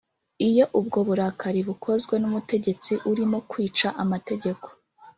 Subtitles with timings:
[0.47, 4.67] iyo ubwo burakari bukozwe n' umutegetsi urimo kwica amategeko